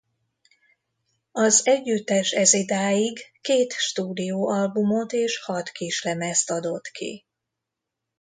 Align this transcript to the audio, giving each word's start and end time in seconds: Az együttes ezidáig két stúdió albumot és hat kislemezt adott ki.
Az 1.31 1.67
együttes 1.67 2.31
ezidáig 2.31 3.19
két 3.41 3.73
stúdió 3.73 4.47
albumot 4.47 5.11
és 5.11 5.43
hat 5.45 5.69
kislemezt 5.69 6.49
adott 6.51 6.87
ki. 6.87 7.25